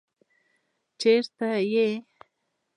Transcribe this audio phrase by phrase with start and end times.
[0.99, 1.87] چېرته يې؟